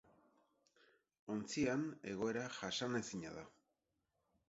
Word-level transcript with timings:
Ontzian 1.35 1.85
egoera 2.15 2.49
jasanezina 2.59 3.39
da. 3.41 3.49